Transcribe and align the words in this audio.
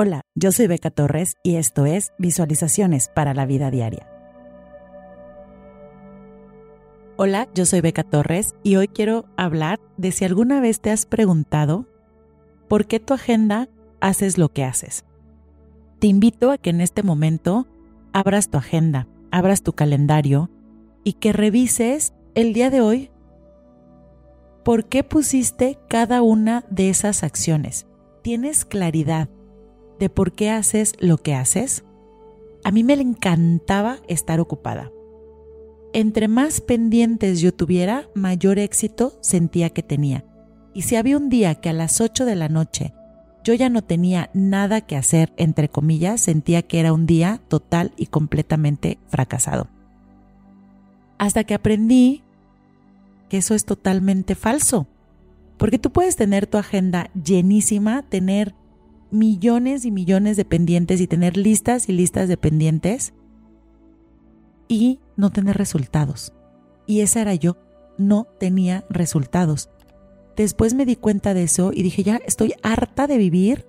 Hola, 0.00 0.20
yo 0.36 0.52
soy 0.52 0.68
Beca 0.68 0.92
Torres 0.92 1.38
y 1.42 1.56
esto 1.56 1.84
es 1.84 2.12
Visualizaciones 2.18 3.08
para 3.08 3.34
la 3.34 3.46
Vida 3.46 3.72
Diaria. 3.72 4.06
Hola, 7.16 7.48
yo 7.52 7.66
soy 7.66 7.80
Beca 7.80 8.04
Torres 8.04 8.54
y 8.62 8.76
hoy 8.76 8.86
quiero 8.86 9.24
hablar 9.36 9.80
de 9.96 10.12
si 10.12 10.24
alguna 10.24 10.60
vez 10.60 10.80
te 10.80 10.92
has 10.92 11.04
preguntado 11.04 11.88
por 12.68 12.86
qué 12.86 13.00
tu 13.00 13.12
agenda 13.12 13.68
haces 13.98 14.38
lo 14.38 14.50
que 14.50 14.62
haces. 14.62 15.04
Te 15.98 16.06
invito 16.06 16.52
a 16.52 16.58
que 16.58 16.70
en 16.70 16.80
este 16.80 17.02
momento 17.02 17.66
abras 18.12 18.50
tu 18.50 18.58
agenda, 18.58 19.08
abras 19.32 19.64
tu 19.64 19.72
calendario 19.72 20.48
y 21.02 21.14
que 21.14 21.32
revises 21.32 22.14
el 22.36 22.52
día 22.52 22.70
de 22.70 22.82
hoy 22.82 23.10
por 24.64 24.84
qué 24.84 25.02
pusiste 25.02 25.76
cada 25.88 26.22
una 26.22 26.64
de 26.70 26.88
esas 26.88 27.24
acciones. 27.24 27.88
¿Tienes 28.22 28.64
claridad 28.64 29.28
de 29.98 30.10
por 30.10 30.32
qué 30.32 30.50
haces 30.50 30.94
lo 30.98 31.18
que 31.18 31.34
haces? 31.34 31.84
A 32.64 32.70
mí 32.70 32.84
me 32.84 32.94
encantaba 32.94 33.98
estar 34.08 34.40
ocupada. 34.40 34.92
Entre 35.92 36.28
más 36.28 36.60
pendientes 36.60 37.40
yo 37.40 37.52
tuviera, 37.54 38.08
mayor 38.14 38.58
éxito 38.58 39.18
sentía 39.20 39.70
que 39.70 39.82
tenía. 39.82 40.24
Y 40.74 40.82
si 40.82 40.96
había 40.96 41.16
un 41.16 41.28
día 41.28 41.56
que 41.56 41.70
a 41.70 41.72
las 41.72 42.00
8 42.00 42.24
de 42.24 42.36
la 42.36 42.48
noche 42.48 42.92
yo 43.44 43.54
ya 43.54 43.70
no 43.70 43.82
tenía 43.82 44.28
nada 44.34 44.82
que 44.82 44.96
hacer, 44.96 45.32
entre 45.38 45.70
comillas, 45.70 46.20
sentía 46.20 46.62
que 46.62 46.80
era 46.80 46.92
un 46.92 47.06
día 47.06 47.40
total 47.48 47.92
y 47.96 48.06
completamente 48.06 48.98
fracasado. 49.08 49.68
Hasta 51.16 51.44
que 51.44 51.54
aprendí 51.54 52.22
que 53.28 53.38
eso 53.38 53.54
es 53.54 53.64
totalmente 53.64 54.34
falso. 54.34 54.86
Porque 55.56 55.78
tú 55.78 55.90
puedes 55.90 56.16
tener 56.16 56.46
tu 56.46 56.58
agenda 56.58 57.10
llenísima, 57.14 58.02
tener 58.02 58.54
millones 59.10 59.84
y 59.84 59.90
millones 59.90 60.36
de 60.36 60.44
pendientes 60.44 61.00
y 61.00 61.06
tener 61.06 61.36
listas 61.36 61.88
y 61.88 61.92
listas 61.92 62.28
de 62.28 62.36
pendientes 62.36 63.14
y 64.68 65.00
no 65.16 65.30
tener 65.30 65.56
resultados. 65.56 66.32
Y 66.86 67.00
esa 67.00 67.22
era 67.22 67.34
yo, 67.34 67.56
no 67.98 68.26
tenía 68.38 68.84
resultados. 68.90 69.70
Después 70.36 70.74
me 70.74 70.86
di 70.86 70.96
cuenta 70.96 71.34
de 71.34 71.42
eso 71.44 71.72
y 71.74 71.82
dije, 71.82 72.02
ya 72.02 72.16
estoy 72.24 72.54
harta 72.62 73.06
de 73.06 73.18
vivir 73.18 73.66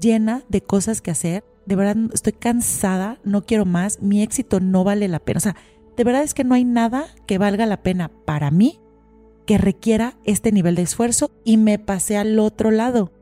llena 0.00 0.42
de 0.48 0.60
cosas 0.60 1.00
que 1.00 1.10
hacer. 1.10 1.44
De 1.64 1.74
verdad 1.74 1.96
estoy 2.12 2.32
cansada, 2.32 3.18
no 3.24 3.44
quiero 3.44 3.64
más, 3.64 4.00
mi 4.02 4.22
éxito 4.22 4.60
no 4.60 4.84
vale 4.84 5.08
la 5.08 5.20
pena. 5.20 5.38
O 5.38 5.40
sea, 5.40 5.56
de 5.96 6.04
verdad 6.04 6.22
es 6.22 6.34
que 6.34 6.44
no 6.44 6.54
hay 6.54 6.64
nada 6.64 7.06
que 7.26 7.38
valga 7.38 7.66
la 7.66 7.82
pena 7.82 8.10
para 8.24 8.50
mí 8.50 8.78
que 9.46 9.58
requiera 9.58 10.18
este 10.24 10.52
nivel 10.52 10.74
de 10.74 10.82
esfuerzo 10.82 11.30
y 11.44 11.56
me 11.56 11.78
pasé 11.78 12.18
al 12.18 12.38
otro 12.38 12.70
lado. 12.70 13.12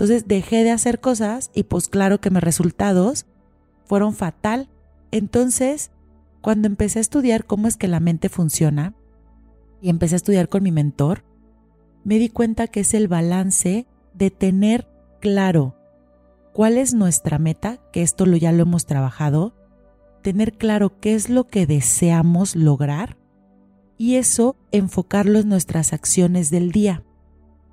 Entonces 0.00 0.26
dejé 0.26 0.64
de 0.64 0.70
hacer 0.70 0.98
cosas 0.98 1.50
y 1.54 1.64
pues 1.64 1.88
claro 1.88 2.22
que 2.22 2.30
mis 2.30 2.42
resultados 2.42 3.26
fueron 3.84 4.14
fatal. 4.14 4.70
Entonces, 5.10 5.90
cuando 6.40 6.68
empecé 6.68 7.00
a 7.00 7.02
estudiar 7.02 7.44
cómo 7.44 7.68
es 7.68 7.76
que 7.76 7.86
la 7.86 8.00
mente 8.00 8.30
funciona 8.30 8.94
y 9.82 9.90
empecé 9.90 10.14
a 10.14 10.16
estudiar 10.16 10.48
con 10.48 10.62
mi 10.62 10.72
mentor, 10.72 11.22
me 12.02 12.18
di 12.18 12.30
cuenta 12.30 12.66
que 12.66 12.80
es 12.80 12.94
el 12.94 13.08
balance 13.08 13.86
de 14.14 14.30
tener 14.30 14.88
claro 15.20 15.76
cuál 16.54 16.78
es 16.78 16.94
nuestra 16.94 17.38
meta, 17.38 17.78
que 17.92 18.00
esto 18.00 18.24
lo 18.24 18.38
ya 18.38 18.52
lo 18.52 18.62
hemos 18.62 18.86
trabajado, 18.86 19.54
tener 20.22 20.54
claro 20.54 20.98
qué 20.98 21.14
es 21.14 21.28
lo 21.28 21.46
que 21.46 21.66
deseamos 21.66 22.56
lograr 22.56 23.18
y 23.98 24.14
eso 24.14 24.56
enfocarlo 24.72 25.40
en 25.40 25.50
nuestras 25.50 25.92
acciones 25.92 26.48
del 26.48 26.72
día 26.72 27.04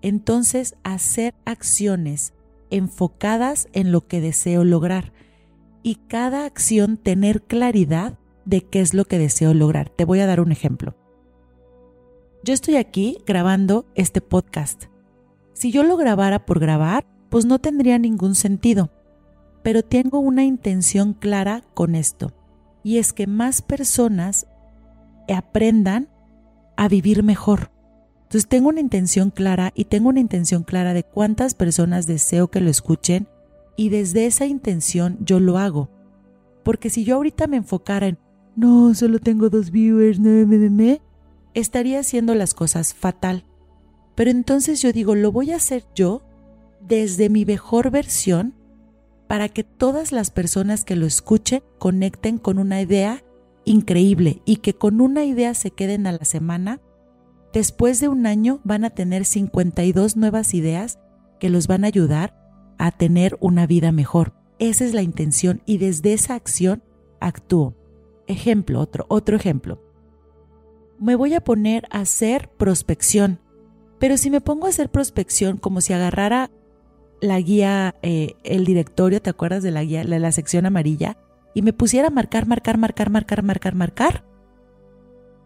entonces 0.02 0.76
hacer 0.84 1.34
acciones 1.45 2.34
enfocadas 2.70 3.67
en 3.73 3.92
lo 3.92 4.08
que 4.08 4.22
deseo 4.22 4.64
lograr 4.64 5.14
y 5.84 5.95
cada 5.95 6.45
acción 6.45 6.98
tener 6.98 7.44
claridad 7.44 8.17
de 8.45 8.62
qué 8.62 8.81
es 8.81 8.94
lo 8.94 9.06
que 9.06 9.17
deseo 9.17 9.54
lograr. 9.54 9.89
Te 9.89 10.06
voy 10.06 10.20
a 10.20 10.26
dar 10.26 10.42
un 10.42 10.52
ejemplo. 10.52 10.95
Yo 12.44 12.54
estoy 12.54 12.76
aquí 12.76 13.17
grabando 13.26 13.86
este 13.95 14.22
podcast. 14.22 14.86
Si 15.54 15.72
yo 15.72 15.83
lo 15.83 15.98
grabara 15.98 16.45
por 16.45 16.60
grabar, 16.60 17.05
pues 17.30 17.45
no 17.45 17.60
tendría 17.60 17.98
ningún 17.99 18.36
sentido. 18.36 18.92
Pero 19.64 19.83
tengo 19.83 20.20
una 20.20 20.45
intención 20.45 21.14
clara 21.14 21.64
con 21.73 21.95
esto, 21.95 22.33
y 22.83 22.99
es 22.99 23.11
que 23.11 23.27
más 23.27 23.61
personas 23.61 24.48
aprendan 25.27 26.10
a 26.77 26.88
vivir 26.88 27.23
mejor 27.23 27.72
entonces 28.27 28.49
tengo 28.49 28.67
una 28.67 28.82
intención 28.82 29.32
clara 29.32 29.71
y 29.73 29.86
tengo 29.86 30.10
una 30.10 30.20
intención 30.20 30.64
clara 30.64 30.93
de 30.93 31.04
cuántas 31.04 31.54
personas 31.54 32.08
deseo 32.08 32.49
que 32.49 32.60
lo 32.60 32.70
escuchen 32.70 33.30
y 33.77 33.88
desde 33.88 34.26
esa 34.26 34.45
intención 34.45 35.17
yo 35.21 35.39
lo 35.39 35.58
hago. 35.58 35.89
Porque 36.66 36.89
si 36.89 37.05
yo 37.05 37.16
ahorita 37.16 37.48
me 37.48 37.55
enfocara 37.55 38.08
en, 38.08 38.17
no, 38.58 38.93
solo 38.95 39.20
tengo 39.20 39.49
dos 39.49 39.71
viewers, 39.71 40.20
no, 40.20 40.45
me, 40.45 40.58
me, 40.70 41.02
estaría 41.54 42.02
haciendo 42.02 42.36
las 42.36 42.54
cosas 42.54 42.93
fatal. 42.93 43.45
Pero 44.14 44.30
entonces 44.30 44.82
yo 44.82 44.92
digo, 44.92 45.16
lo 45.16 45.32
voy 45.32 45.52
a 45.52 45.55
hacer 45.55 45.86
yo 45.95 46.21
desde 46.82 47.30
mi 47.30 47.45
mejor 47.45 47.92
versión 47.92 48.55
para 49.30 49.48
que 49.48 49.64
todas 49.64 50.11
las 50.11 50.32
personas 50.32 50.83
que 50.83 50.98
lo 50.98 51.05
escuchen 51.05 51.64
conecten 51.80 52.39
con 52.39 52.60
una 52.60 52.82
idea 52.82 53.23
increíble 53.64 54.42
y 54.43 54.58
que 54.58 54.73
con 54.73 54.99
una 54.99 55.23
idea 55.23 55.54
se 55.54 55.71
queden 55.71 56.08
a 56.08 56.11
la 56.11 56.26
semana 56.26 56.82
Después 57.54 58.00
de 58.00 58.08
un 58.08 58.26
año 58.26 58.60
van 58.64 58.84
a 58.84 58.90
tener 58.90 59.26
52 59.26 60.18
nuevas 60.18 60.54
ideas 60.54 61.00
que 61.40 61.50
los 61.50 61.68
van 61.68 61.84
a 61.84 61.88
ayudar 61.88 62.36
a 62.78 62.92
tener 62.92 63.38
una 63.40 63.66
vida 63.66 63.92
mejor. 63.92 64.34
Esa 64.60 64.86
es 64.86 64.94
la 64.94 65.02
intención 65.02 65.62
y 65.66 65.78
desde 65.78 66.14
esa 66.14 66.36
acción 66.36 66.84
actúo. 67.20 67.76
Ejemplo, 68.28 68.80
otro, 68.80 69.06
otro 69.08 69.36
ejemplo. 69.36 69.82
Me 71.00 71.16
voy 71.16 71.34
a 71.36 71.44
poner 71.44 71.88
a 71.92 72.02
hacer 72.02 72.50
prospección, 72.58 73.40
pero 74.00 74.18
si 74.18 74.30
me 74.30 74.42
pongo 74.42 74.66
a 74.66 74.70
hacer 74.70 74.90
prospección 74.90 75.58
como 75.58 75.82
si 75.82 75.94
agarrara 75.94 76.52
la 77.22 77.40
guía, 77.40 77.96
eh, 78.02 78.34
el 78.44 78.66
directorio, 78.66 79.22
¿te 79.22 79.30
acuerdas 79.30 79.64
de 79.64 79.72
la 79.72 79.84
guía, 79.84 80.04
de 80.04 80.20
la 80.20 80.32
sección 80.32 80.66
amarilla? 80.66 81.18
Y 81.54 81.62
me 81.62 81.74
pusiera 81.74 82.08
a 82.08 82.12
marcar, 82.12 82.48
marcar, 82.48 82.78
marcar, 82.78 83.10
marcar, 83.10 83.44
marcar, 83.44 83.76
marcar. 83.76 84.24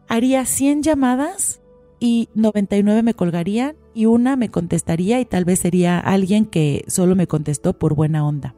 Haría 0.07 0.45
100 0.45 0.83
llamadas 0.83 1.60
y 2.01 2.29
99 2.33 3.03
me 3.03 3.13
colgarían 3.13 3.75
y 3.93 4.07
una 4.07 4.35
me 4.35 4.49
contestaría 4.49 5.19
y 5.19 5.25
tal 5.25 5.45
vez 5.45 5.59
sería 5.59 5.99
alguien 5.99 6.47
que 6.47 6.83
solo 6.87 7.15
me 7.15 7.27
contestó 7.27 7.77
por 7.77 7.93
buena 7.93 8.25
onda. 8.25 8.55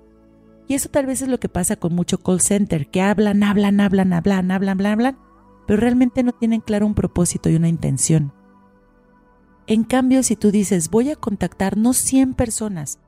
Y 0.65 0.75
eso 0.75 0.87
tal 0.87 1.05
vez 1.05 1.21
es 1.21 1.27
lo 1.27 1.41
que 1.41 1.49
pasa 1.49 1.75
con 1.75 1.93
mucho 1.93 2.17
call 2.19 2.39
center, 2.39 2.89
que 2.89 3.01
hablan, 3.01 3.43
hablan, 3.43 3.81
hablan, 3.81 4.13
hablan, 4.13 4.49
hablan, 4.49 4.71
hablan, 4.71 4.85
hablan, 4.85 5.17
pero 5.67 5.81
realmente 5.81 6.23
no 6.23 6.31
tienen 6.31 6.61
claro 6.61 6.85
un 6.85 6.95
propósito 6.95 7.49
y 7.49 7.55
una 7.55 7.67
intención. 7.67 8.31
En 9.67 9.83
cambio, 9.83 10.23
si 10.23 10.37
tú 10.37 10.49
dices, 10.49 10.89
voy 10.89 11.09
a 11.11 11.17
contactar 11.17 11.75
no 11.77 11.91
100 11.91 12.35
personas, 12.35 12.99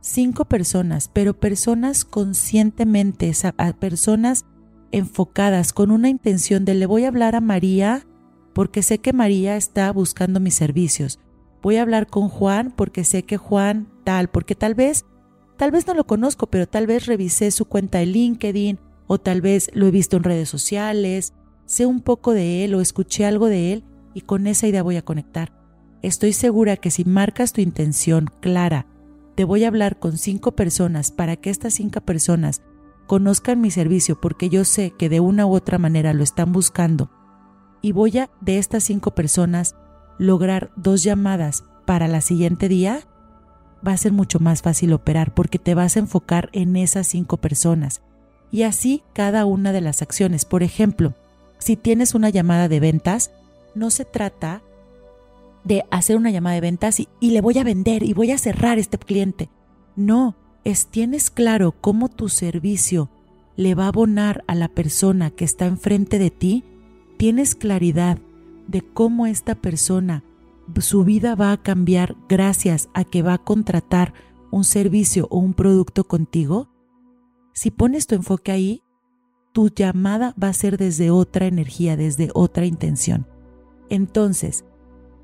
5 0.00 0.44
personas, 0.44 1.08
pero 1.08 1.32
personas 1.32 2.04
conscientemente, 2.04 3.32
personas 3.80 4.44
enfocadas 4.90 5.72
con 5.72 5.90
una 5.90 6.10
intención 6.10 6.66
de 6.66 6.74
le 6.74 6.84
voy 6.84 7.04
a 7.04 7.08
hablar 7.08 7.36
a 7.36 7.40
María 7.40 8.06
porque 8.52 8.82
sé 8.82 8.98
que 8.98 9.12
María 9.12 9.56
está 9.56 9.92
buscando 9.92 10.40
mis 10.40 10.54
servicios. 10.54 11.18
Voy 11.62 11.76
a 11.76 11.82
hablar 11.82 12.06
con 12.06 12.28
Juan 12.28 12.72
porque 12.76 13.04
sé 13.04 13.22
que 13.22 13.36
Juan 13.36 13.88
tal, 14.04 14.28
porque 14.28 14.54
tal 14.54 14.74
vez, 14.74 15.04
tal 15.56 15.70
vez 15.70 15.86
no 15.86 15.94
lo 15.94 16.06
conozco, 16.06 16.48
pero 16.48 16.66
tal 16.66 16.86
vez 16.86 17.06
revisé 17.06 17.50
su 17.50 17.66
cuenta 17.66 17.98
de 17.98 18.06
LinkedIn 18.06 18.78
o 19.06 19.18
tal 19.18 19.40
vez 19.40 19.70
lo 19.74 19.86
he 19.86 19.90
visto 19.90 20.16
en 20.16 20.24
redes 20.24 20.48
sociales, 20.48 21.34
sé 21.66 21.86
un 21.86 22.00
poco 22.00 22.32
de 22.32 22.64
él 22.64 22.74
o 22.74 22.80
escuché 22.80 23.24
algo 23.24 23.46
de 23.46 23.72
él 23.72 23.84
y 24.14 24.22
con 24.22 24.46
esa 24.46 24.66
idea 24.66 24.82
voy 24.82 24.96
a 24.96 25.04
conectar. 25.04 25.52
Estoy 26.02 26.32
segura 26.32 26.76
que 26.76 26.90
si 26.90 27.04
marcas 27.04 27.52
tu 27.52 27.60
intención 27.60 28.28
clara, 28.40 28.86
te 29.36 29.44
voy 29.44 29.64
a 29.64 29.68
hablar 29.68 29.98
con 29.98 30.18
cinco 30.18 30.52
personas 30.52 31.12
para 31.12 31.36
que 31.36 31.50
estas 31.50 31.74
cinco 31.74 32.00
personas 32.00 32.60
conozcan 33.06 33.60
mi 33.60 33.70
servicio 33.70 34.20
porque 34.20 34.48
yo 34.48 34.64
sé 34.64 34.90
que 34.98 35.08
de 35.08 35.20
una 35.20 35.46
u 35.46 35.54
otra 35.54 35.78
manera 35.78 36.12
lo 36.12 36.24
están 36.24 36.52
buscando 36.52 37.10
y 37.82 37.92
voy 37.92 38.18
a, 38.18 38.30
de 38.40 38.58
estas 38.58 38.84
cinco 38.84 39.10
personas, 39.10 39.74
lograr 40.18 40.70
dos 40.76 41.02
llamadas 41.02 41.64
para 41.84 42.08
la 42.08 42.20
siguiente 42.20 42.68
día, 42.68 43.00
va 43.86 43.92
a 43.92 43.96
ser 43.96 44.12
mucho 44.12 44.38
más 44.38 44.62
fácil 44.62 44.92
operar 44.92 45.34
porque 45.34 45.58
te 45.58 45.74
vas 45.74 45.96
a 45.96 46.00
enfocar 46.00 46.48
en 46.52 46.76
esas 46.76 47.08
cinco 47.08 47.38
personas. 47.38 48.00
Y 48.52 48.62
así 48.62 49.02
cada 49.12 49.44
una 49.44 49.72
de 49.72 49.80
las 49.80 50.00
acciones. 50.00 50.44
Por 50.44 50.62
ejemplo, 50.62 51.14
si 51.58 51.76
tienes 51.76 52.14
una 52.14 52.30
llamada 52.30 52.68
de 52.68 52.80
ventas, 52.80 53.32
no 53.74 53.90
se 53.90 54.04
trata 54.04 54.62
de 55.64 55.84
hacer 55.90 56.16
una 56.16 56.30
llamada 56.30 56.54
de 56.54 56.60
ventas 56.60 57.00
y, 57.00 57.08
y, 57.18 57.30
le 57.30 57.40
voy 57.40 57.58
a 57.58 57.64
vender 57.64 58.02
y 58.02 58.12
voy 58.14 58.30
a 58.30 58.38
cerrar 58.38 58.78
este 58.78 58.98
cliente. 58.98 59.48
No, 59.96 60.36
es 60.64 60.86
tienes 60.86 61.30
claro 61.30 61.72
cómo 61.72 62.08
tu 62.08 62.28
servicio 62.28 63.10
le 63.56 63.74
va 63.74 63.84
a 63.84 63.88
abonar 63.88 64.44
a 64.46 64.54
la 64.54 64.68
persona 64.68 65.30
que 65.30 65.44
está 65.44 65.66
enfrente 65.66 66.18
de 66.18 66.30
ti 66.30 66.64
tienes 67.22 67.54
claridad 67.54 68.18
de 68.66 68.80
cómo 68.82 69.26
esta 69.26 69.54
persona, 69.54 70.24
su 70.80 71.04
vida 71.04 71.36
va 71.36 71.52
a 71.52 71.62
cambiar 71.62 72.16
gracias 72.28 72.88
a 72.94 73.04
que 73.04 73.22
va 73.22 73.34
a 73.34 73.38
contratar 73.38 74.12
un 74.50 74.64
servicio 74.64 75.28
o 75.30 75.38
un 75.38 75.54
producto 75.54 76.02
contigo, 76.02 76.68
si 77.52 77.70
pones 77.70 78.08
tu 78.08 78.16
enfoque 78.16 78.50
ahí, 78.50 78.82
tu 79.52 79.68
llamada 79.68 80.34
va 80.42 80.48
a 80.48 80.52
ser 80.52 80.78
desde 80.78 81.12
otra 81.12 81.46
energía, 81.46 81.96
desde 81.96 82.30
otra 82.34 82.66
intención. 82.66 83.28
Entonces, 83.88 84.64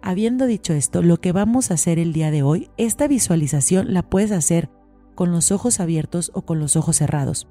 habiendo 0.00 0.46
dicho 0.46 0.74
esto, 0.74 1.02
lo 1.02 1.20
que 1.20 1.32
vamos 1.32 1.72
a 1.72 1.74
hacer 1.74 1.98
el 1.98 2.12
día 2.12 2.30
de 2.30 2.44
hoy, 2.44 2.70
esta 2.76 3.08
visualización 3.08 3.92
la 3.92 4.08
puedes 4.08 4.30
hacer 4.30 4.70
con 5.16 5.32
los 5.32 5.50
ojos 5.50 5.80
abiertos 5.80 6.30
o 6.32 6.42
con 6.42 6.60
los 6.60 6.76
ojos 6.76 6.98
cerrados. 6.98 7.48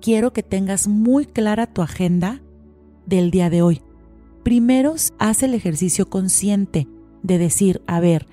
Quiero 0.00 0.32
que 0.32 0.44
tengas 0.44 0.86
muy 0.86 1.26
clara 1.26 1.66
tu 1.66 1.82
agenda 1.82 2.42
del 3.06 3.30
día 3.30 3.50
de 3.50 3.62
hoy. 3.62 3.82
Primero, 4.42 4.94
haz 5.18 5.42
el 5.42 5.54
ejercicio 5.54 6.08
consciente 6.08 6.88
de 7.22 7.38
decir, 7.38 7.82
a 7.86 8.00
ver, 8.00 8.26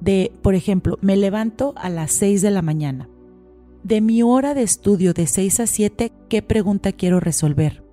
de, 0.00 0.32
por 0.42 0.54
ejemplo, 0.54 0.98
me 1.00 1.16
levanto 1.16 1.74
a 1.76 1.88
las 1.88 2.12
6 2.12 2.42
de 2.42 2.50
la 2.50 2.62
mañana. 2.62 3.08
De 3.82 4.00
mi 4.00 4.22
hora 4.22 4.54
de 4.54 4.62
estudio 4.62 5.12
de 5.14 5.26
6 5.26 5.60
a 5.60 5.66
7, 5.66 6.12
¿qué 6.28 6.42
pregunta 6.42 6.92
quiero 6.92 7.20
resolver? 7.20 7.84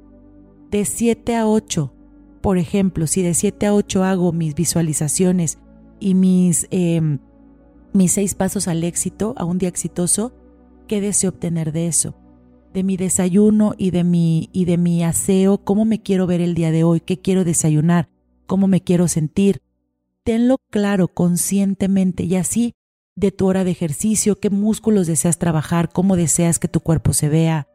De 0.71 0.85
7 0.85 1.35
a 1.35 1.47
8, 1.47 1.94
por 2.41 2.57
ejemplo, 2.57 3.07
si 3.07 3.21
de 3.21 3.33
7 3.33 3.67
a 3.67 3.75
8 3.75 4.03
hago 4.03 4.31
mis 4.31 4.56
visualizaciones 4.56 5.59
y 6.00 6.15
mis, 6.15 6.67
em, 6.71 7.19
mis 7.94 8.13
seis 8.13 8.35
pasos 8.35 8.67
al 8.67 8.83
éxito, 8.83 9.33
a 9.38 9.45
un 9.45 9.57
día 9.57 9.69
exitoso, 9.69 10.33
¿qué 10.88 11.01
deseo 11.01 11.29
obtener 11.29 11.71
de 11.71 11.88
eso? 11.88 12.15
De 12.73 12.83
mi 12.83 12.95
desayuno 12.97 13.73
y 13.77 13.91
de 13.91 14.03
mi, 14.03 14.50
y 14.53 14.65
de 14.65 14.77
mi 14.77 15.03
aseo, 15.03 15.57
¿cómo 15.57 15.85
me 15.85 16.01
quiero 16.01 16.25
ver 16.27 16.41
el 16.41 16.53
día 16.53 16.71
de 16.71 16.83
hoy? 16.83 17.01
¿Qué 17.01 17.19
quiero 17.19 17.44
desayunar? 17.44 18.09
¿Cómo 18.47 18.68
me 18.68 18.81
quiero 18.81 19.07
sentir? 19.07 19.62
Tenlo 20.23 20.57
claro 20.69 21.07
conscientemente 21.09 22.23
y 22.23 22.35
así 22.35 22.73
de 23.15 23.31
tu 23.31 23.47
hora 23.47 23.63
de 23.63 23.71
ejercicio, 23.71 24.39
qué 24.39 24.50
músculos 24.50 25.07
deseas 25.07 25.38
trabajar, 25.38 25.89
cómo 25.91 26.15
deseas 26.15 26.59
que 26.59 26.68
tu 26.68 26.79
cuerpo 26.79 27.13
se 27.13 27.29
vea, 27.29 27.68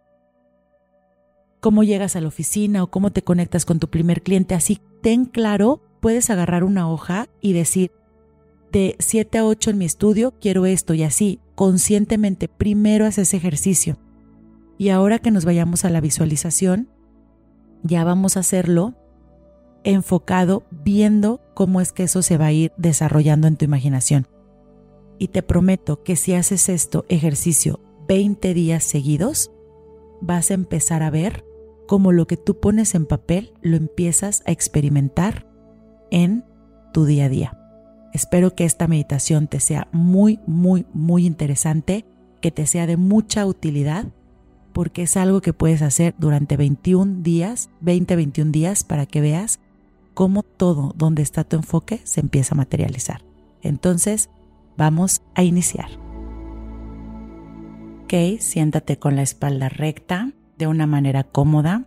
cómo 1.61 1.83
llegas 1.83 2.17
a 2.17 2.21
la 2.21 2.29
oficina 2.29 2.83
o 2.83 2.91
cómo 2.91 3.11
te 3.11 3.23
conectas 3.23 3.65
con 3.65 3.79
tu 3.79 3.89
primer 3.89 4.23
cliente. 4.23 4.55
Así, 4.55 4.81
ten 5.03 5.25
claro, 5.25 5.83
puedes 6.01 6.31
agarrar 6.31 6.65
una 6.65 6.91
hoja 6.91 7.29
y 7.41 7.53
decir, 7.53 7.93
de 8.73 8.97
7 8.99 9.39
a 9.39 9.47
8 9.47 9.71
en 9.71 9.79
mi 9.79 9.85
estudio 9.85 10.35
quiero 10.41 10.67
esto 10.67 10.95
y 10.95 11.03
así, 11.03 11.41
conscientemente, 11.55 12.49
primero 12.49 13.07
haces 13.07 13.35
ejercicio. 13.35 13.99
Y 14.79 14.91
ahora 14.91 15.19
que 15.19 15.31
nos 15.31 15.45
vayamos 15.45 15.85
a 15.85 15.91
la 15.91 16.01
visualización, 16.01 16.89
ya 17.83 18.05
vamos 18.05 18.37
a 18.37 18.41
hacerlo 18.41 18.95
enfocado 19.85 20.65
viendo 20.71 21.41
cómo 21.55 21.81
es 21.81 21.93
que 21.93 22.03
eso 22.03 22.23
se 22.23 22.37
va 22.37 22.47
a 22.47 22.53
ir 22.53 22.73
desarrollando 22.77 23.47
en 23.47 23.57
tu 23.57 23.65
imaginación. 23.65 24.27
Y 25.19 25.29
te 25.29 25.43
prometo 25.43 26.03
que 26.03 26.17
si 26.17 26.35
haces 26.35 26.69
esto 26.69 27.07
ejercicio 27.09 27.81
20 28.09 28.53
días 28.53 28.85
seguidos, 28.85 29.51
vas 30.21 30.51
a 30.51 30.55
empezar 30.55 31.03
a 31.03 31.11
ver 31.11 31.45
cómo 31.87 32.13
lo 32.13 32.27
que 32.27 32.37
tú 32.37 32.59
pones 32.59 32.95
en 32.95 33.07
papel 33.07 33.53
lo 33.63 33.77
empiezas 33.77 34.43
a 34.47 34.53
experimentar 34.53 35.47
en 36.11 36.45
tu 36.93 37.05
día 37.05 37.27
a 37.27 37.29
día. 37.29 37.59
Espero 38.13 38.55
que 38.55 38.65
esta 38.65 38.89
meditación 38.89 39.47
te 39.47 39.61
sea 39.61 39.89
muy, 39.93 40.41
muy, 40.47 40.87
muy 40.93 41.27
interesante, 41.27 42.05
que 42.41 42.51
te 42.51 42.67
sea 42.67 42.87
de 42.87 42.97
mucha 42.97 43.47
utilidad, 43.47 44.07
porque 44.77 45.05
es 45.05 45.17
algo 45.17 45.41
que 45.41 45.55
puedes 45.55 45.81
hacer 45.81 46.15
durante 46.19 46.59
21 46.59 47.23
días, 47.23 47.71
20, 47.81 48.15
21 48.15 48.53
días, 48.53 48.85
para 48.85 49.07
que 49.07 49.23
veas 49.23 49.59
cómo 50.13 50.43
todo 50.43 50.93
donde 50.95 51.23
está 51.23 51.45
tu 51.45 51.57
enfoque 51.57 52.03
se 52.05 52.21
empieza 52.21 52.55
a 52.55 52.59
materializar. 52.59 53.23
Entonces, 53.63 54.29
vamos 54.77 55.23
a 55.35 55.45
iniciar. 55.45 55.89
Ok, 58.05 58.39
siéntate 58.39 58.99
con 58.99 59.17
la 59.17 59.23
espalda 59.23 59.71
recta, 59.71 60.33
de 60.59 60.67
una 60.67 60.87
manera 60.87 61.25
cómoda, 61.25 61.87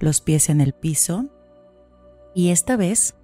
los 0.00 0.22
pies 0.22 0.48
en 0.48 0.62
el 0.62 0.72
piso. 0.72 1.26
Y 2.34 2.48
esta 2.48 2.78
vez 2.78 3.14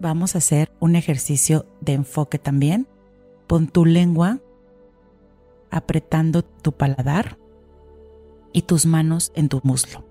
vamos 0.00 0.34
a 0.34 0.38
hacer 0.38 0.70
un 0.80 0.96
ejercicio 0.96 1.64
de 1.80 1.94
enfoque 1.94 2.38
también. 2.38 2.88
Pon 3.46 3.68
tu 3.68 3.86
lengua 3.86 4.40
apretando 5.70 6.44
tu 6.44 6.72
paladar 6.72 7.38
y 8.54 8.62
tus 8.62 8.86
manos 8.86 9.30
en 9.34 9.50
tu 9.50 9.60
muslo. 9.62 10.06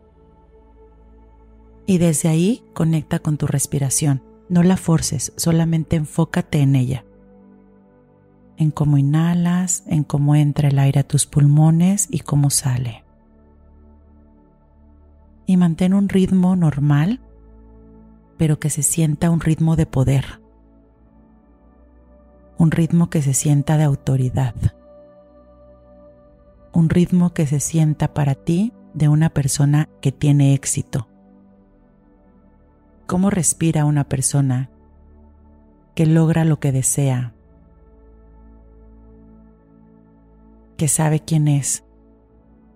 Y 1.87 1.97
desde 1.97 2.29
ahí 2.29 2.63
conecta 2.73 3.17
con 3.17 3.37
tu 3.37 3.47
respiración. 3.47 4.21
No 4.49 4.61
la 4.61 4.77
forces, 4.77 5.33
solamente 5.35 5.95
enfócate 5.95 6.59
en 6.59 6.75
ella 6.75 7.03
en 8.57 8.71
cómo 8.71 8.97
inhalas, 8.97 9.83
en 9.87 10.03
cómo 10.03 10.35
entra 10.35 10.69
el 10.69 10.79
aire 10.79 10.99
a 10.99 11.07
tus 11.07 11.25
pulmones 11.25 12.07
y 12.09 12.19
cómo 12.19 12.49
sale. 12.49 13.03
Y 15.45 15.57
mantén 15.57 15.93
un 15.93 16.09
ritmo 16.09 16.55
normal, 16.55 17.19
pero 18.37 18.59
que 18.59 18.69
se 18.69 18.83
sienta 18.83 19.29
un 19.29 19.41
ritmo 19.41 19.75
de 19.75 19.85
poder, 19.85 20.41
un 22.57 22.71
ritmo 22.71 23.09
que 23.09 23.21
se 23.21 23.33
sienta 23.33 23.77
de 23.77 23.83
autoridad, 23.83 24.55
un 26.73 26.89
ritmo 26.89 27.33
que 27.33 27.47
se 27.47 27.59
sienta 27.59 28.13
para 28.13 28.35
ti 28.35 28.73
de 28.93 29.07
una 29.07 29.29
persona 29.29 29.89
que 30.01 30.11
tiene 30.11 30.53
éxito. 30.53 31.07
¿Cómo 33.05 33.29
respira 33.29 33.85
una 33.85 34.03
persona 34.03 34.69
que 35.95 36.05
logra 36.05 36.45
lo 36.45 36.59
que 36.59 36.71
desea 36.71 37.33
que 40.77 40.87
sabe 40.87 41.19
quién 41.19 41.47
es, 41.47 41.83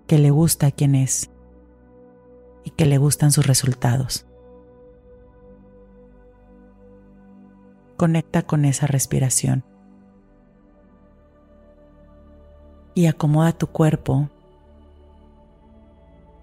que 0.07 0.17
le 0.17 0.31
gusta 0.31 0.71
quién 0.71 0.95
es 0.95 1.29
y 2.63 2.71
que 2.71 2.85
le 2.85 2.97
gustan 2.97 3.31
sus 3.31 3.45
resultados. 3.45 4.25
Conecta 7.97 8.43
con 8.43 8.65
esa 8.65 8.87
respiración 8.87 9.65
y 12.97 13.05
acomoda 13.05 13.51
tu 13.51 13.67
cuerpo 13.67 14.27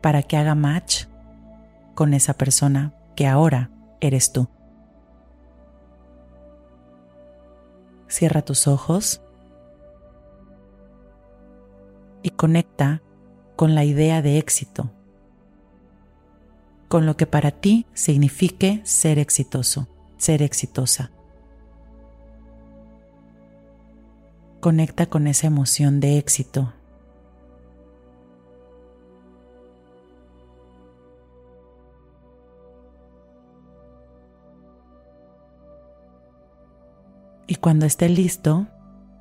para 0.01 0.23
que 0.23 0.37
haga 0.37 0.55
match 0.55 1.07
con 1.97 2.15
esa 2.15 2.35
persona 2.35 2.95
que 3.17 3.27
ahora 3.27 3.71
eres 4.01 4.31
tú. 4.31 4.47
Cierra 8.07 8.43
tus 8.43 8.69
ojos 8.69 9.21
y 12.23 12.31
conecta 12.31 13.03
con 13.57 13.75
la 13.75 13.85
idea 13.85 14.23
de 14.23 14.39
éxito, 14.39 14.93
con 16.87 17.05
lo 17.05 17.17
que 17.17 17.27
para 17.27 17.51
ti 17.51 17.85
signifique 17.95 18.81
ser 18.85 19.19
exitoso, 19.19 19.89
ser 20.19 20.41
exitosa. 20.41 21.11
Conecta 24.65 25.05
con 25.05 25.27
esa 25.27 25.47
emoción 25.47 26.01
de 26.01 26.17
éxito. 26.17 26.73
Y 37.47 37.57
cuando 37.57 37.85
esté 37.85 38.09
listo, 38.09 38.67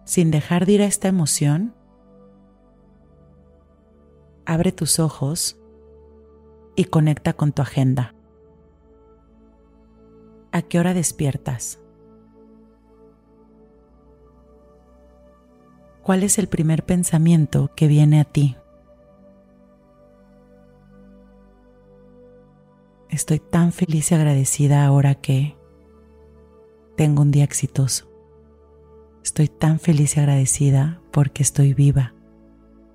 sin 0.05 0.31
dejar 0.31 0.65
de 0.65 0.71
ir 0.71 0.81
a 0.81 0.85
esta 0.85 1.09
emoción, 1.09 1.75
abre 4.45 4.71
tus 4.71 4.97
ojos 4.97 5.59
y 6.77 6.85
conecta 6.85 7.33
con 7.33 7.51
tu 7.51 7.61
agenda. 7.61 8.15
¿A 10.53 10.61
qué 10.61 10.79
hora 10.79 10.93
despiertas? 10.93 11.82
¿Cuál 16.03 16.23
es 16.23 16.37
el 16.37 16.47
primer 16.47 16.85
pensamiento 16.85 17.71
que 17.75 17.87
viene 17.87 18.19
a 18.19 18.25
ti? 18.25 18.55
Estoy 23.09 23.39
tan 23.39 23.71
feliz 23.71 24.11
y 24.11 24.15
agradecida 24.15 24.85
ahora 24.85 25.15
que 25.15 25.55
tengo 26.97 27.21
un 27.21 27.31
día 27.31 27.43
exitoso. 27.43 28.09
Estoy 29.23 29.47
tan 29.47 29.79
feliz 29.79 30.17
y 30.17 30.19
agradecida 30.19 31.01
porque 31.11 31.41
estoy 31.41 31.73
viva, 31.73 32.13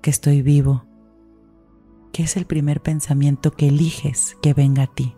que 0.01 0.09
estoy 0.09 0.41
vivo, 0.41 0.89
¿Qué 2.11 2.23
es 2.23 2.37
el 2.37 2.45
primer 2.45 2.81
pensamiento 2.81 3.51
que 3.51 3.67
eliges 3.67 4.35
que 4.41 4.53
venga 4.53 4.83
a 4.83 4.87
ti? 4.87 5.15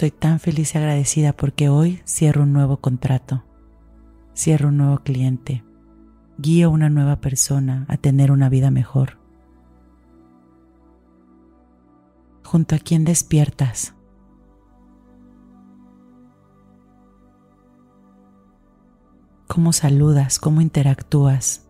Estoy 0.00 0.18
tan 0.18 0.40
feliz 0.40 0.74
y 0.74 0.78
agradecida 0.78 1.34
porque 1.34 1.68
hoy 1.68 2.00
cierro 2.06 2.44
un 2.44 2.54
nuevo 2.54 2.78
contrato, 2.78 3.44
cierro 4.34 4.68
un 4.68 4.78
nuevo 4.78 5.00
cliente, 5.00 5.62
guío 6.38 6.70
una 6.70 6.88
nueva 6.88 7.16
persona 7.16 7.84
a 7.86 7.98
tener 7.98 8.32
una 8.32 8.48
vida 8.48 8.70
mejor. 8.70 9.18
¿Junto 12.44 12.76
a 12.76 12.78
quién 12.78 13.04
despiertas? 13.04 13.94
cómo 19.48 19.74
saludas, 19.74 20.38
cómo 20.38 20.62
interactúas. 20.62 21.68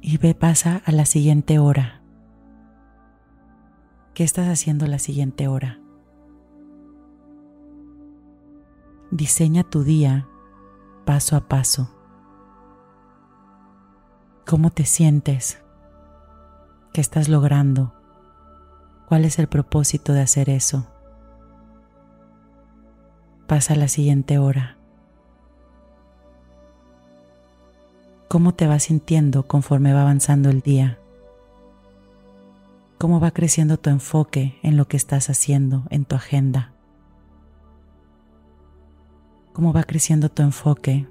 Y 0.00 0.18
ve, 0.18 0.34
pasa 0.34 0.82
a 0.84 0.90
la 0.90 1.06
siguiente 1.06 1.60
hora. 1.60 1.99
¿Qué 4.20 4.24
estás 4.24 4.48
haciendo 4.48 4.86
la 4.86 4.98
siguiente 4.98 5.48
hora? 5.48 5.80
Diseña 9.10 9.64
tu 9.64 9.82
día 9.82 10.28
paso 11.06 11.36
a 11.36 11.48
paso. 11.48 11.90
¿Cómo 14.46 14.72
te 14.72 14.84
sientes? 14.84 15.62
¿Qué 16.92 17.00
estás 17.00 17.30
logrando? 17.30 17.94
¿Cuál 19.08 19.24
es 19.24 19.38
el 19.38 19.46
propósito 19.46 20.12
de 20.12 20.20
hacer 20.20 20.50
eso? 20.50 20.86
Pasa 23.46 23.74
la 23.74 23.88
siguiente 23.88 24.36
hora. 24.36 24.76
¿Cómo 28.28 28.52
te 28.52 28.66
vas 28.66 28.82
sintiendo 28.82 29.46
conforme 29.46 29.94
va 29.94 30.02
avanzando 30.02 30.50
el 30.50 30.60
día? 30.60 30.99
¿Cómo 33.00 33.18
va 33.18 33.30
creciendo 33.30 33.78
tu 33.78 33.88
enfoque 33.88 34.58
en 34.62 34.76
lo 34.76 34.86
que 34.86 34.98
estás 34.98 35.30
haciendo 35.30 35.84
en 35.88 36.04
tu 36.04 36.16
agenda? 36.16 36.74
¿Cómo 39.54 39.72
va 39.72 39.84
creciendo 39.84 40.28
tu 40.28 40.42
enfoque 40.42 41.08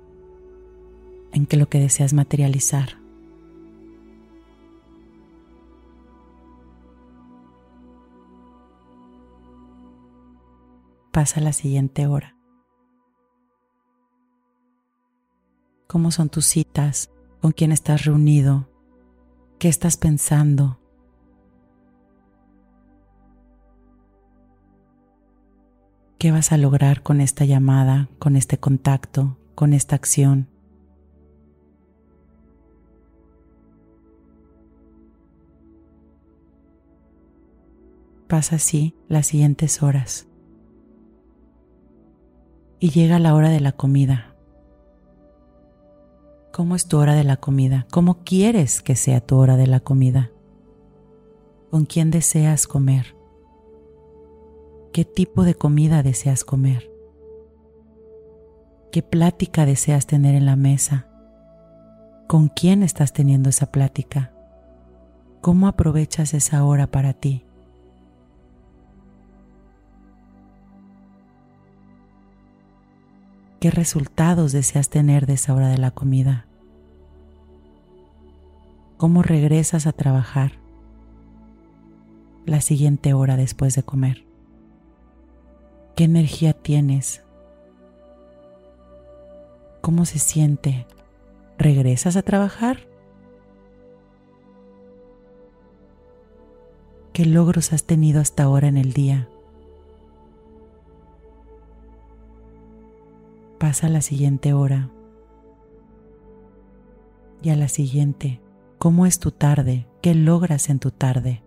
en 1.34 1.48
que 1.48 1.58
lo 1.58 1.67
que 1.67 1.79
deseas 1.79 2.13
materializar? 2.13 3.00
pasa 11.12 11.41
la 11.41 11.53
siguiente 11.53 12.05
hora. 12.05 12.38
¿Cómo 15.88 16.12
son 16.12 16.29
tus 16.29 16.46
citas? 16.46 17.10
¿Con 17.41 17.51
quién 17.51 17.72
estás 17.72 18.05
reunido? 18.05 18.69
¿Qué 19.58 19.69
estás 19.69 19.98
pensando? 19.98 20.79
¿Qué 26.20 26.34
vas 26.34 26.52
a 26.52 26.58
lograr 26.58 27.02
con 27.02 27.22
esta 27.22 27.46
llamada, 27.46 28.10
con 28.20 28.36
este 28.36 28.58
contacto, 28.58 29.38
con 29.56 29.72
esta 29.72 29.96
acción? 29.96 30.50
Pasa 38.28 38.58
así 38.58 38.96
las 39.08 39.28
siguientes 39.28 39.82
horas 39.82 40.28
y 42.82 42.90
llega 42.90 43.18
la 43.20 43.34
hora 43.34 43.48
de 43.48 43.62
la 43.62 43.72
comida. 43.72 44.36
¿Cómo 46.52 46.76
es 46.76 46.86
tu 46.86 46.98
hora 46.98 47.16
de 47.16 47.24
la 47.24 47.38
comida? 47.38 47.88
¿Cómo 47.92 48.26
quieres 48.26 48.82
que 48.82 48.98
sea 48.98 49.22
tu 49.22 49.38
hora 49.38 49.56
de 49.56 49.68
la 49.68 49.80
comida? 49.80 50.32
¿Con 51.72 51.86
quién 51.86 52.12
deseas 52.12 52.68
comer? 52.68 53.19
¿Qué 54.91 55.05
tipo 55.05 55.43
de 55.43 55.53
comida 55.53 56.01
deseas 56.01 56.43
comer? 56.43 56.89
¿Qué 58.91 59.03
plática 59.03 59.67
deseas 59.67 60.08
tener 60.08 60.34
en 60.34 60.48
la 60.48 60.55
mesa? 60.55 61.08
¿Con 62.27 62.48
quién 62.48 62.81
estás 62.81 63.13
teniendo 63.13 63.50
esa 63.50 63.72
plática? 63.72 64.34
¿Cómo 65.41 65.67
aprovechas 65.67 66.34
esa 66.34 66.63
hora 66.63 66.88
para 66.88 67.13
ti? 67.13 67.46
¿Qué 73.60 73.69
resultados 73.69 74.53
deseas 74.53 74.89
tener 74.89 75.27
de 75.27 75.34
esa 75.34 75.53
hora 75.53 75.67
de 75.67 75.77
la 75.77 75.91
comida? 75.91 76.48
¿Cómo 78.98 79.22
regresas 79.22 79.86
a 79.86 79.91
trabajar 79.91 80.53
la 82.48 82.60
siguiente 82.60 83.13
hora 83.13 83.38
después 83.38 83.75
de 83.75 83.84
comer? 83.84 84.29
¿Qué 86.00 86.06
energía 86.06 86.53
tienes? 86.53 87.25
¿Cómo 89.82 90.06
se 90.06 90.18
siente? 90.18 90.88
¿Regresas 91.58 92.15
a 92.15 92.22
trabajar? 92.22 92.88
¿Qué 97.12 97.25
logros 97.25 97.74
has 97.74 97.84
tenido 97.84 98.22
hasta 98.22 98.44
ahora 98.44 98.70
en 98.70 98.77
el 98.77 98.94
día? 98.94 99.27
Pasa 103.58 103.89
la 103.89 104.00
siguiente 104.00 104.53
hora 104.53 104.89
y 107.41 107.50
a 107.50 107.58
la 107.58 107.68
siguiente. 107.68 108.39
¿Cómo 108.77 109.06
es 109.06 109.20
tu 109.20 109.32
tarde? 109.32 109.86
¿Qué 110.01 110.15
logras 110.15 110.70
en 110.70 110.79
tu 110.79 110.91
tarde? 110.91 111.44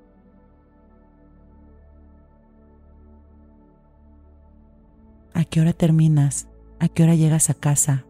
Qué 5.52 5.61
hora 5.61 5.75
terminas? 5.75 6.49
¿A 6.80 6.88
qué 6.88 7.02
hora 7.02 7.14
llegas 7.14 7.50
a 7.50 7.54
casa? 7.54 8.06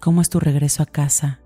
¿Cómo 0.00 0.20
es 0.20 0.28
tu 0.28 0.38
regreso 0.38 0.82
a 0.82 0.86
casa? 0.86 1.40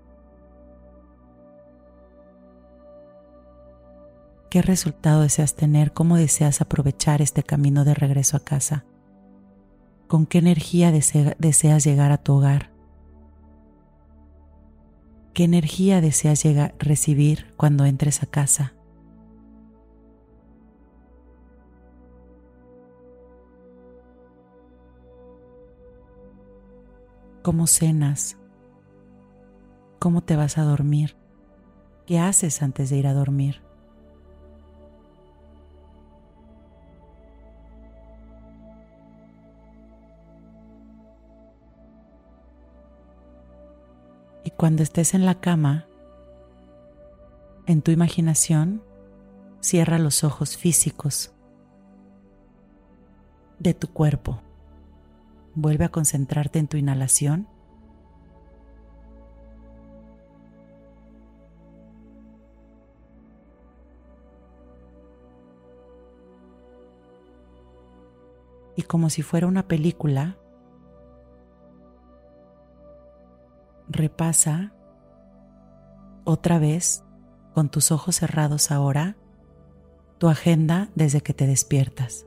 ¿Qué 4.49 4.61
resultado 4.61 5.21
deseas 5.21 5.55
tener? 5.55 5.93
¿Cómo 5.93 6.17
deseas 6.17 6.59
aprovechar 6.59 7.21
este 7.21 7.41
camino 7.41 7.85
de 7.85 7.93
regreso 7.93 8.35
a 8.35 8.41
casa? 8.41 8.83
con 10.07 10.25
qué 10.25 10.37
energía 10.37 10.91
deseas 10.91 11.83
llegar 11.83 12.11
a 12.11 12.17
tu 12.17 12.33
hogar. 12.33 12.71
¿Qué 15.33 15.43
energía 15.43 16.01
deseas 16.01 16.41
llegar, 16.43 16.75
recibir 16.79 17.53
cuando 17.57 17.85
entres 17.85 18.23
a 18.23 18.25
casa? 18.25 18.76
¿Cómo 27.47 27.65
cenas? 27.65 28.35
¿Cómo 29.99 30.21
te 30.21 30.35
vas 30.35 30.57
a 30.57 30.63
dormir? 30.63 31.15
¿Qué 32.05 32.19
haces 32.19 32.61
antes 32.61 32.89
de 32.89 32.97
ir 32.97 33.07
a 33.07 33.13
dormir? 33.13 33.61
Cuando 44.57 44.83
estés 44.83 45.13
en 45.13 45.25
la 45.25 45.39
cama, 45.39 45.85
en 47.65 47.81
tu 47.81 47.91
imaginación, 47.91 48.83
cierra 49.61 49.99
los 49.99 50.25
ojos 50.25 50.57
físicos 50.57 51.31
de 53.59 53.73
tu 53.73 53.87
cuerpo. 53.87 54.41
Vuelve 55.59 55.85
a 55.85 55.89
concentrarte 55.89 56.59
en 56.59 56.67
tu 56.67 56.77
inhalación. 56.77 57.47
Y 68.75 68.83
como 68.83 69.09
si 69.09 69.23
fuera 69.23 69.47
una 69.47 69.67
película, 69.67 70.37
repasa 73.89 74.73
otra 76.23 76.59
vez 76.59 77.03
con 77.55 77.69
tus 77.69 77.91
ojos 77.91 78.17
cerrados 78.17 78.69
ahora 78.69 79.17
tu 80.19 80.29
agenda 80.29 80.89
desde 80.93 81.21
que 81.21 81.33
te 81.33 81.47
despiertas. 81.47 82.26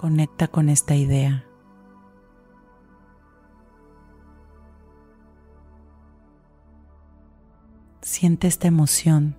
Conecta 0.00 0.46
con 0.46 0.68
esta 0.68 0.94
idea. 0.94 1.44
Siente 8.00 8.46
esta 8.46 8.68
emoción. 8.68 9.36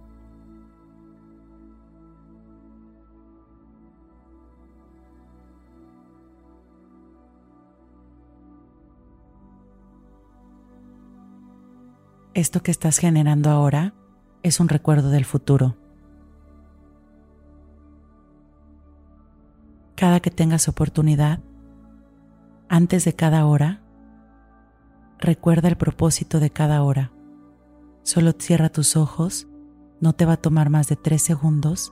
Esto 12.34 12.62
que 12.62 12.72
estás 12.72 12.98
generando 12.98 13.50
ahora 13.50 13.94
es 14.44 14.60
un 14.60 14.68
recuerdo 14.68 15.10
del 15.10 15.24
futuro. 15.24 15.78
Cada 20.00 20.22
que 20.22 20.32
tengas 20.32 20.70
oportunidad, 20.70 21.42
antes 22.70 23.04
de 23.04 23.18
cada 23.18 23.46
hora, 23.46 23.82
recuerda 25.18 25.68
el 25.68 25.76
propósito 25.76 26.40
de 26.40 26.52
cada 26.52 26.84
hora. 26.84 27.12
Solo 28.04 28.32
cierra 28.32 28.70
tus 28.70 28.96
ojos, 28.96 29.50
no 30.00 30.14
te 30.14 30.24
va 30.24 30.34
a 30.34 30.42
tomar 30.42 30.70
más 30.70 30.88
de 30.88 30.96
tres 30.96 31.22
segundos 31.22 31.92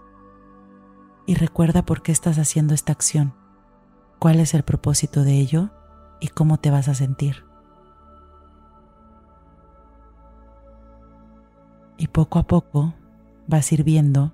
y 1.26 1.36
recuerda 1.36 1.84
por 1.84 2.02
qué 2.02 2.14
estás 2.14 2.38
haciendo 2.38 2.74
esta 2.74 2.94
acción, 2.94 3.34
cuál 4.20 4.40
es 4.40 4.54
el 4.54 4.64
propósito 4.64 5.26
de 5.26 5.42
ello 5.42 5.70
y 6.22 6.30
cómo 6.30 6.60
te 6.60 6.72
vas 6.72 6.88
a 6.88 6.96
sentir. 6.96 7.44
Y 11.98 12.08
poco 12.08 12.40
a 12.40 12.44
poco 12.44 12.94
vas 13.48 13.70
a 13.70 13.76
ir 13.76 13.84
viendo 13.84 14.32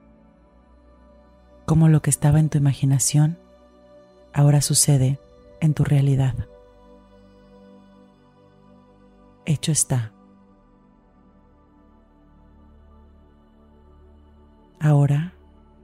cómo 1.66 1.90
lo 1.90 2.04
que 2.04 2.12
estaba 2.12 2.40
en 2.40 2.50
tu 2.50 2.60
imaginación 2.60 3.42
ahora 4.34 4.62
sucede 4.62 5.20
en 5.62 5.74
tu 5.74 5.84
realidad. 5.84 6.36
Hecho 9.46 9.72
está. 9.72 10.12
Ahora, 14.80 15.34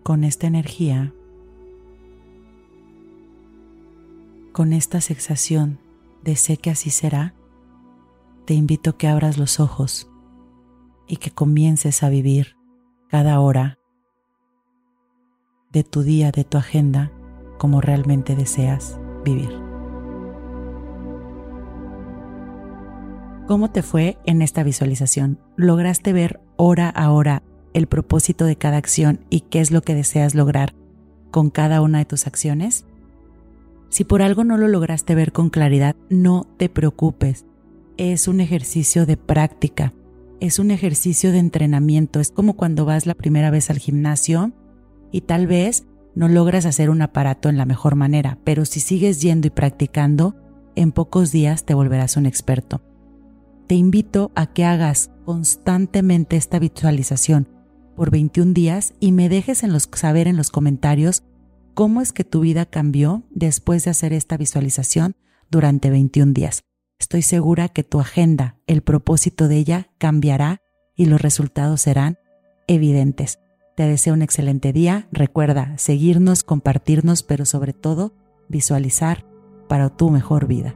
con 0.04 0.24
esta 0.24 0.48
energía, 0.48 1.14
con 4.52 4.74
esta 4.74 5.00
sensación 5.00 5.80
de 6.24 6.36
sé 6.36 6.58
que 6.58 6.70
así 6.70 6.90
será, 6.90 7.34
te 8.46 8.54
invito 8.56 8.90
a 8.90 8.98
que 8.98 9.08
abras 9.08 9.38
los 9.38 9.60
ojos 9.60 10.10
y 11.08 11.18
que 11.18 11.32
comiences 11.32 12.04
a 12.04 12.10
vivir 12.10 12.58
cada 13.08 13.40
hora 13.40 13.80
de 15.72 15.84
tu 15.84 16.02
día, 16.02 16.32
de 16.32 16.44
tu 16.44 16.58
agenda, 16.58 17.12
como 17.60 17.82
realmente 17.82 18.36
deseas 18.36 18.98
vivir. 19.24 19.52
¿Cómo 23.46 23.70
te 23.70 23.84
fue 23.84 24.18
en 24.26 24.42
esta 24.42 24.64
visualización? 24.64 25.40
¿Lograste 25.56 26.14
ver 26.14 26.40
hora 26.56 26.90
a 26.90 27.12
hora 27.12 27.44
el 27.74 27.88
propósito 27.88 28.46
de 28.46 28.56
cada 28.56 28.78
acción 28.78 29.20
y 29.30 29.42
qué 29.42 29.60
es 29.60 29.72
lo 29.72 29.82
que 29.82 29.94
deseas 29.94 30.34
lograr 30.34 30.74
con 31.30 31.50
cada 31.52 31.82
una 31.82 32.00
de 32.00 32.06
tus 32.06 32.26
acciones? 32.26 32.86
Si 33.90 34.04
por 34.04 34.22
algo 34.22 34.44
no 34.44 34.58
lo 34.58 34.68
lograste 34.68 35.16
ver 35.16 35.32
con 35.32 35.50
claridad, 35.50 35.96
no 36.10 36.46
te 36.58 36.70
preocupes. 36.70 37.46
Es 37.98 38.28
un 38.28 38.40
ejercicio 38.40 39.08
de 39.08 39.18
práctica, 39.18 39.94
es 40.40 40.60
un 40.60 40.70
ejercicio 40.70 41.32
de 41.32 41.40
entrenamiento, 41.40 42.20
es 42.20 42.32
como 42.32 42.56
cuando 42.56 42.86
vas 42.86 43.06
la 43.08 43.16
primera 43.16 43.50
vez 43.50 43.70
al 43.70 43.80
gimnasio 43.80 44.52
y 45.12 45.22
tal 45.22 45.48
vez 45.48 45.86
no 46.20 46.28
logras 46.28 46.66
hacer 46.66 46.90
un 46.90 47.02
aparato 47.02 47.48
en 47.48 47.56
la 47.56 47.64
mejor 47.64 47.96
manera, 47.96 48.40
pero 48.44 48.66
si 48.66 48.82
sigues 48.82 49.22
yendo 49.22 49.48
y 49.48 49.52
practicando, 49.52 50.36
en 50.76 50.92
pocos 50.92 51.32
días 51.32 51.64
te 51.64 51.74
volverás 51.74 52.18
un 52.18 52.26
experto. 52.26 52.82
Te 53.68 53.76
invito 53.76 54.30
a 54.36 54.48
que 54.48 54.66
hagas 54.66 55.12
constantemente 55.24 56.36
esta 56.36 56.60
visualización 56.60 57.48
por 57.96 58.12
21 58.12 58.52
días 58.52 58.94
y 59.00 59.14
me 59.14 59.30
dejes 59.30 59.64
en 59.64 59.72
los, 59.72 59.88
saber 59.94 60.28
en 60.28 60.36
los 60.36 60.52
comentarios 60.52 61.24
cómo 61.74 62.02
es 62.02 62.12
que 62.12 62.26
tu 62.26 62.42
vida 62.42 62.66
cambió 62.66 63.24
después 63.30 63.86
de 63.86 63.92
hacer 63.92 64.12
esta 64.12 64.36
visualización 64.36 65.16
durante 65.50 65.90
21 65.90 66.34
días. 66.34 66.64
Estoy 67.00 67.22
segura 67.22 67.70
que 67.70 67.86
tu 67.86 68.02
agenda, 68.02 68.58
el 68.68 68.82
propósito 68.82 69.48
de 69.48 69.56
ella 69.56 69.90
cambiará 69.98 70.60
y 70.98 71.06
los 71.06 71.22
resultados 71.22 71.80
serán 71.80 72.18
evidentes. 72.68 73.40
Te 73.80 73.88
deseo 73.88 74.14
un 74.14 74.22
excelente 74.22 74.74
día. 74.74 75.08
Recuerda 75.10 75.78
seguirnos, 75.78 76.44
compartirnos, 76.44 77.24
pero 77.24 77.46
sobre 77.46 77.72
todo 77.72 78.12
visualizar 78.50 79.24
para 79.70 79.88
tu 79.88 80.10
mejor 80.10 80.48
vida. 80.48 80.76